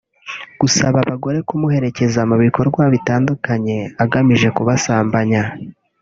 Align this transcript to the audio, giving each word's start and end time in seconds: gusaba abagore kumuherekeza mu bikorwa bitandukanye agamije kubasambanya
gusaba 0.61 0.97
abagore 1.03 1.37
kumuherekeza 1.47 2.21
mu 2.29 2.35
bikorwa 2.43 2.81
bitandukanye 2.93 3.77
agamije 4.03 4.47
kubasambanya 4.55 5.41